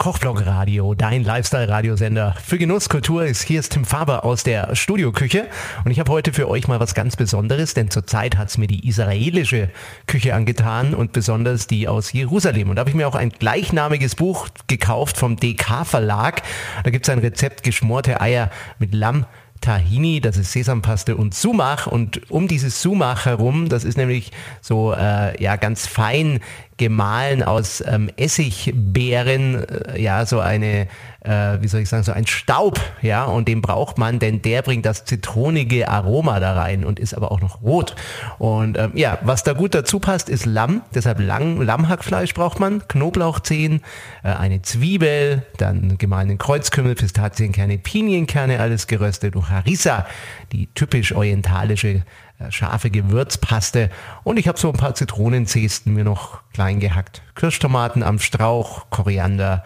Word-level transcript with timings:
Kochblog 0.00 0.46
Radio, 0.46 0.94
dein 0.94 1.24
Lifestyle-Radiosender 1.24 2.34
für 2.42 2.56
Genusskultur 2.56 3.26
ist. 3.26 3.42
Hier 3.42 3.60
ist 3.60 3.74
Tim 3.74 3.84
Faber 3.84 4.24
aus 4.24 4.44
der 4.44 4.74
Studioküche 4.74 5.46
und 5.84 5.90
ich 5.90 6.00
habe 6.00 6.10
heute 6.10 6.32
für 6.32 6.48
euch 6.48 6.68
mal 6.68 6.80
was 6.80 6.94
ganz 6.94 7.16
Besonderes, 7.16 7.74
denn 7.74 7.90
zurzeit 7.90 8.38
hat 8.38 8.48
es 8.48 8.56
mir 8.56 8.66
die 8.66 8.88
israelische 8.88 9.68
Küche 10.06 10.34
angetan 10.34 10.94
und 10.94 11.12
besonders 11.12 11.66
die 11.66 11.86
aus 11.86 12.14
Jerusalem. 12.14 12.70
Und 12.70 12.76
da 12.76 12.80
habe 12.80 12.88
ich 12.88 12.96
mir 12.96 13.06
auch 13.06 13.14
ein 13.14 13.28
gleichnamiges 13.28 14.14
Buch 14.14 14.48
gekauft 14.68 15.18
vom 15.18 15.36
DK 15.36 15.84
Verlag. 15.84 16.44
Da 16.82 16.88
gibt 16.88 17.06
es 17.06 17.10
ein 17.10 17.18
Rezept 17.18 17.62
geschmorte 17.62 18.22
Eier 18.22 18.50
mit 18.78 18.94
Lamm, 18.94 19.26
Tahini, 19.60 20.22
das 20.22 20.38
ist 20.38 20.52
Sesampaste 20.52 21.16
und 21.16 21.34
Sumach 21.34 21.86
und 21.86 22.30
um 22.30 22.48
dieses 22.48 22.80
Sumach 22.80 23.26
herum, 23.26 23.68
das 23.68 23.84
ist 23.84 23.98
nämlich 23.98 24.32
so 24.62 24.94
äh, 24.94 25.40
ja 25.42 25.56
ganz 25.56 25.86
fein 25.86 26.40
gemahlen 26.80 27.42
aus 27.42 27.84
ähm, 27.86 28.08
Essigbeeren, 28.16 29.68
äh, 29.68 30.00
ja, 30.00 30.24
so 30.24 30.40
eine, 30.40 30.88
äh, 31.20 31.58
wie 31.60 31.68
soll 31.68 31.82
ich 31.82 31.90
sagen, 31.90 32.04
so 32.04 32.12
ein 32.12 32.26
Staub, 32.26 32.80
ja, 33.02 33.24
und 33.24 33.48
den 33.48 33.60
braucht 33.60 33.98
man, 33.98 34.18
denn 34.18 34.40
der 34.40 34.62
bringt 34.62 34.86
das 34.86 35.04
zitronige 35.04 35.88
Aroma 35.88 36.40
da 36.40 36.54
rein 36.54 36.86
und 36.86 36.98
ist 36.98 37.12
aber 37.12 37.32
auch 37.32 37.42
noch 37.42 37.60
rot. 37.60 37.96
Und 38.38 38.78
ähm, 38.78 38.92
ja, 38.94 39.18
was 39.20 39.42
da 39.42 39.52
gut 39.52 39.74
dazu 39.74 40.00
passt, 40.00 40.30
ist 40.30 40.46
Lamm, 40.46 40.80
deshalb 40.94 41.20
Lang, 41.20 41.60
Lammhackfleisch 41.60 42.32
braucht 42.32 42.60
man, 42.60 42.88
Knoblauchzehen, 42.88 43.82
äh, 44.24 44.28
eine 44.28 44.62
Zwiebel, 44.62 45.42
dann 45.58 45.98
gemahlenen 45.98 46.38
Kreuzkümmel, 46.38 46.94
Pistazienkerne, 46.94 47.76
Pinienkerne, 47.76 48.58
alles 48.58 48.86
geröstet 48.86 49.36
und 49.36 49.50
Harissa, 49.50 50.06
die 50.50 50.72
typisch 50.72 51.14
orientalische 51.14 52.04
scharfe 52.48 52.90
Gewürzpaste 52.90 53.90
und 54.24 54.38
ich 54.38 54.48
habe 54.48 54.58
so 54.58 54.70
ein 54.70 54.76
paar 54.76 54.94
Zitronenzesten 54.94 55.92
mir 55.92 56.04
noch 56.04 56.40
klein 56.52 56.80
gehackt. 56.80 57.22
Kirschtomaten 57.34 58.02
am 58.02 58.18
Strauch, 58.18 58.86
Koriander, 58.90 59.64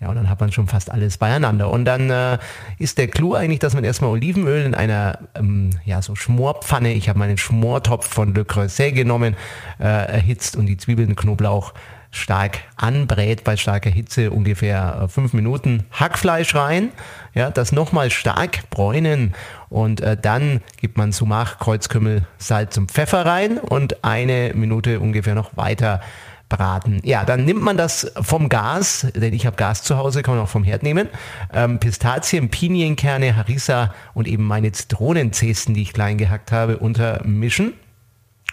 ja, 0.00 0.10
und 0.10 0.16
dann 0.16 0.28
hat 0.28 0.40
man 0.40 0.52
schon 0.52 0.66
fast 0.66 0.90
alles 0.90 1.16
beieinander. 1.16 1.70
Und 1.70 1.86
dann 1.86 2.10
äh, 2.10 2.38
ist 2.78 2.98
der 2.98 3.08
Clou 3.08 3.34
eigentlich, 3.34 3.60
dass 3.60 3.74
man 3.74 3.82
erstmal 3.82 4.10
Olivenöl 4.10 4.66
in 4.66 4.74
einer 4.74 5.18
ähm, 5.34 5.70
ja, 5.86 6.02
so 6.02 6.14
Schmorpfanne, 6.14 6.92
ich 6.92 7.08
habe 7.08 7.18
meinen 7.18 7.38
Schmortopf 7.38 8.06
von 8.06 8.34
Le 8.34 8.44
Creuset 8.44 8.94
genommen, 8.94 9.36
äh, 9.80 9.84
erhitzt 9.84 10.54
und 10.56 10.66
die 10.66 10.76
Zwiebeln, 10.76 11.16
Knoblauch 11.16 11.72
stark 12.16 12.60
anbrät 12.76 13.44
bei 13.44 13.56
starker 13.56 13.90
Hitze, 13.90 14.30
ungefähr 14.30 15.02
äh, 15.02 15.08
fünf 15.08 15.32
Minuten 15.32 15.84
Hackfleisch 15.92 16.54
rein, 16.54 16.90
ja, 17.34 17.50
das 17.50 17.72
nochmal 17.72 18.10
stark 18.10 18.68
bräunen 18.70 19.34
und 19.68 20.00
äh, 20.00 20.16
dann 20.20 20.60
gibt 20.80 20.96
man 20.96 21.12
Sumach, 21.12 21.58
Kreuzkümmel, 21.58 22.26
Salz 22.38 22.76
und 22.78 22.90
Pfeffer 22.90 23.26
rein 23.26 23.58
und 23.58 24.04
eine 24.04 24.52
Minute 24.54 25.00
ungefähr 25.00 25.34
noch 25.34 25.56
weiter 25.56 26.00
braten. 26.48 27.00
Ja, 27.02 27.24
dann 27.24 27.44
nimmt 27.44 27.62
man 27.62 27.76
das 27.76 28.12
vom 28.20 28.48
Gas, 28.48 29.06
denn 29.14 29.32
ich 29.34 29.46
habe 29.46 29.56
Gas 29.56 29.82
zu 29.82 29.96
Hause, 29.96 30.22
kann 30.22 30.36
man 30.36 30.44
auch 30.44 30.48
vom 30.48 30.64
Herd 30.64 30.82
nehmen. 30.82 31.08
Ähm, 31.52 31.80
Pistazien, 31.80 32.50
Pinienkerne, 32.50 33.36
Harissa 33.36 33.94
und 34.14 34.28
eben 34.28 34.44
meine 34.44 34.72
Zitronenzesten, 34.72 35.74
die 35.74 35.82
ich 35.82 35.92
klein 35.92 36.18
gehackt 36.18 36.52
habe, 36.52 36.78
untermischen 36.78 37.74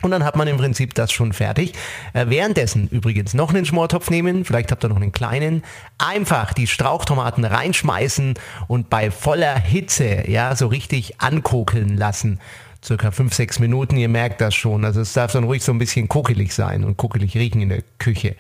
und 0.03 0.11
dann 0.11 0.23
hat 0.23 0.35
man 0.35 0.47
im 0.47 0.57
Prinzip 0.57 0.93
das 0.93 1.11
schon 1.11 1.33
fertig. 1.33 1.73
Äh, 2.13 2.25
währenddessen 2.27 2.87
übrigens 2.89 3.33
noch 3.33 3.53
einen 3.53 3.65
Schmortopf 3.65 4.09
nehmen, 4.09 4.45
vielleicht 4.45 4.71
habt 4.71 4.83
ihr 4.83 4.89
noch 4.89 4.97
einen 4.97 5.11
kleinen, 5.11 5.63
einfach 5.97 6.53
die 6.53 6.67
Strauchtomaten 6.67 7.45
reinschmeißen 7.45 8.35
und 8.67 8.89
bei 8.89 9.11
voller 9.11 9.55
Hitze, 9.59 10.29
ja, 10.29 10.55
so 10.55 10.67
richtig 10.67 11.21
ankokeln 11.21 11.97
lassen 11.97 12.39
circa 12.83 13.11
fünf, 13.11 13.33
sechs 13.33 13.59
Minuten. 13.59 13.97
Ihr 13.97 14.09
merkt 14.09 14.41
das 14.41 14.53
schon. 14.53 14.85
Also 14.85 15.01
es 15.01 15.13
darf 15.13 15.31
dann 15.31 15.45
ruhig 15.45 15.63
so 15.63 15.71
ein 15.71 15.79
bisschen 15.79 16.07
kokelig 16.07 16.53
sein 16.53 16.83
und 16.83 16.97
kokelig 16.97 17.35
riechen 17.35 17.61
in 17.61 17.69
der 17.69 17.83
Küche. 17.97 18.35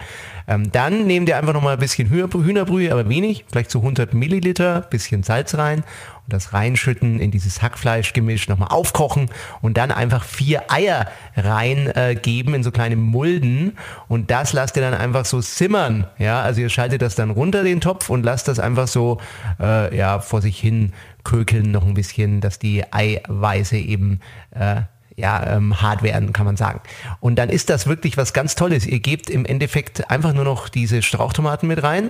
Ähm, 0.47 0.71
dann 0.71 1.07
nehmt 1.07 1.29
ihr 1.29 1.37
einfach 1.37 1.53
nochmal 1.53 1.73
ein 1.73 1.79
bisschen 1.79 2.09
Hühnerbrühe, 2.09 2.91
aber 2.91 3.07
wenig, 3.07 3.45
vielleicht 3.49 3.71
so 3.71 3.79
100 3.79 4.13
Milliliter, 4.13 4.81
bisschen 4.81 5.23
Salz 5.23 5.55
rein 5.55 5.83
und 6.25 6.33
das 6.33 6.53
reinschütten 6.53 7.19
in 7.19 7.31
dieses 7.31 7.61
Hackfleischgemisch, 7.61 8.47
nochmal 8.47 8.69
aufkochen 8.69 9.29
und 9.61 9.77
dann 9.77 9.91
einfach 9.91 10.23
vier 10.23 10.71
Eier 10.71 11.07
reingeben 11.35 12.53
äh, 12.53 12.57
in 12.57 12.63
so 12.63 12.71
kleine 12.71 12.95
Mulden 12.95 13.77
und 14.07 14.31
das 14.31 14.53
lasst 14.53 14.75
ihr 14.77 14.81
dann 14.81 14.93
einfach 14.93 15.25
so 15.25 15.41
simmern. 15.41 16.07
Ja, 16.17 16.41
also 16.41 16.61
ihr 16.61 16.69
schaltet 16.69 17.01
das 17.01 17.15
dann 17.15 17.29
runter 17.29 17.63
den 17.63 17.81
Topf 17.81 18.09
und 18.09 18.23
lasst 18.23 18.47
das 18.47 18.59
einfach 18.59 18.87
so 18.87 19.19
äh, 19.59 19.95
ja 19.95 20.19
vor 20.19 20.41
sich 20.41 20.59
hin 20.59 20.93
kökeln 21.23 21.71
noch 21.71 21.85
ein 21.85 21.93
bisschen, 21.93 22.41
dass 22.41 22.59
die 22.59 22.83
Eiweiße 22.91 23.77
eben 23.77 24.19
äh, 24.51 24.81
ja, 25.15 25.55
ähm, 25.55 25.81
hart 25.81 26.03
werden, 26.03 26.33
kann 26.33 26.45
man 26.45 26.57
sagen. 26.57 26.81
Und 27.19 27.35
dann 27.35 27.49
ist 27.49 27.69
das 27.69 27.87
wirklich 27.87 28.17
was 28.17 28.33
ganz 28.33 28.55
Tolles. 28.55 28.85
Ihr 28.85 28.99
gebt 28.99 29.29
im 29.29 29.45
Endeffekt 29.45 30.09
einfach 30.09 30.33
nur 30.33 30.43
noch 30.43 30.69
diese 30.69 31.01
Strauchtomaten 31.01 31.67
mit 31.67 31.83
rein 31.83 32.09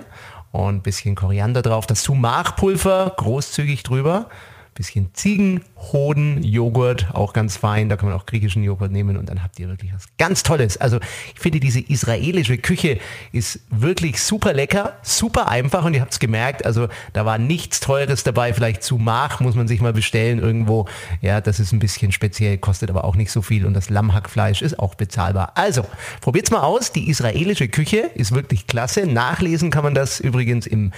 und 0.54 0.76
ein 0.76 0.82
bisschen 0.82 1.16
Koriander 1.16 1.62
drauf, 1.62 1.86
das 1.86 2.04
Sumachpulver 2.04 3.12
großzügig 3.16 3.82
drüber 3.82 4.28
bisschen 4.74 5.10
Ziegenhoden, 5.14 6.42
Joghurt, 6.42 7.08
auch 7.14 7.32
ganz 7.32 7.56
fein. 7.56 7.88
Da 7.88 7.96
kann 7.96 8.08
man 8.08 8.18
auch 8.18 8.26
griechischen 8.26 8.62
Joghurt 8.62 8.92
nehmen 8.92 9.16
und 9.16 9.28
dann 9.28 9.42
habt 9.42 9.58
ihr 9.58 9.68
wirklich 9.68 9.94
was 9.94 10.04
ganz 10.18 10.42
Tolles. 10.42 10.76
Also 10.76 10.98
ich 11.34 11.40
finde, 11.40 11.60
diese 11.60 11.80
israelische 11.80 12.58
Küche 12.58 12.98
ist 13.32 13.60
wirklich 13.70 14.20
super 14.20 14.52
lecker, 14.52 14.94
super 15.02 15.48
einfach 15.48 15.84
und 15.84 15.94
ihr 15.94 16.00
habt 16.00 16.12
es 16.12 16.18
gemerkt, 16.18 16.66
also 16.66 16.88
da 17.12 17.24
war 17.24 17.38
nichts 17.38 17.80
Teures 17.80 18.24
dabei. 18.24 18.52
Vielleicht 18.52 18.82
zu 18.82 18.98
Mach 18.98 19.40
muss 19.40 19.54
man 19.54 19.68
sich 19.68 19.80
mal 19.80 19.92
bestellen 19.92 20.38
irgendwo. 20.38 20.86
Ja, 21.20 21.40
das 21.40 21.60
ist 21.60 21.72
ein 21.72 21.78
bisschen 21.78 22.12
speziell, 22.12 22.58
kostet 22.58 22.90
aber 22.90 23.04
auch 23.04 23.16
nicht 23.16 23.30
so 23.30 23.42
viel 23.42 23.66
und 23.66 23.74
das 23.74 23.90
Lammhackfleisch 23.90 24.62
ist 24.62 24.78
auch 24.78 24.94
bezahlbar. 24.94 25.52
Also, 25.54 25.86
probiert's 26.20 26.50
mal 26.50 26.62
aus. 26.62 26.92
Die 26.92 27.08
israelische 27.08 27.68
Küche 27.68 28.10
ist 28.14 28.32
wirklich 28.32 28.66
klasse. 28.66 29.06
Nachlesen 29.06 29.70
kann 29.70 29.84
man 29.84 29.94
das 29.94 30.20
übrigens 30.20 30.66
im 30.66 30.92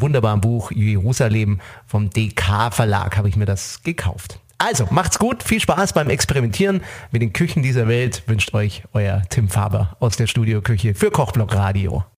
wunderbaren 0.00 0.40
Buch 0.40 0.70
Jerusalem 0.72 1.60
vom 1.86 2.10
DK 2.10 2.72
Verlag 2.72 3.16
habe 3.16 3.28
ich 3.28 3.36
mir 3.36 3.46
das 3.46 3.82
gekauft. 3.82 4.38
Also, 4.58 4.86
macht's 4.90 5.18
gut, 5.18 5.42
viel 5.42 5.58
Spaß 5.58 5.92
beim 5.92 6.08
Experimentieren 6.08 6.82
mit 7.10 7.20
den 7.20 7.32
Küchen 7.32 7.64
dieser 7.64 7.88
Welt 7.88 8.22
wünscht 8.28 8.54
euch 8.54 8.84
euer 8.92 9.22
Tim 9.28 9.48
Faber 9.48 9.96
aus 9.98 10.16
der 10.16 10.28
Studioküche 10.28 10.94
für 10.94 11.10
Kochblock 11.10 11.54
Radio. 11.54 12.04